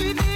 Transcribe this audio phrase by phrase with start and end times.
[0.00, 0.29] to the